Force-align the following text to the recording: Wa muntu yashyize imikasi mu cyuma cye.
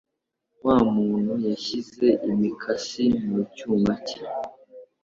Wa 0.65 0.77
muntu 0.93 1.33
yashyize 1.47 2.07
imikasi 2.31 3.03
mu 3.27 3.39
cyuma 3.55 3.93
cye. 4.07 4.19